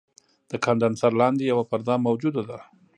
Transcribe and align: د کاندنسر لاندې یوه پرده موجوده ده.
د 0.51 0.53
کاندنسر 0.65 1.11
لاندې 1.21 1.43
یوه 1.51 1.63
پرده 1.69 1.95
موجوده 2.05 2.41
ده. 2.49 2.59